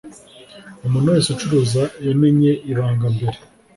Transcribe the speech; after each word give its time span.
Umuntu 0.85 1.11
wese 1.13 1.27
ucuruza 1.31 1.81
yamenye 2.07 2.51
ibanga 2.71 3.05
mbere 3.15 3.37